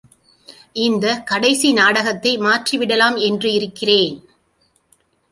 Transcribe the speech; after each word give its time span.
இந்தக் 0.73 1.27
கடைசி 1.27 1.73
நாடகத்தை 1.73 2.37
மாற்றிவிடலாமென்றிருக்கிறேன். 2.37 4.17